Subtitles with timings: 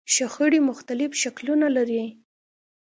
[0.13, 2.03] شخړې مختلف شکلونه لري.